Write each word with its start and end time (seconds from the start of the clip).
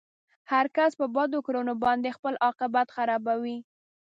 هر 0.51 0.65
کس 0.77 0.91
په 0.99 1.05
بدو 1.15 1.39
کړنو 1.47 1.73
باندې 1.83 2.15
خپل 2.17 2.33
عاقبت 2.45 2.87
خرابوي. 2.95 3.57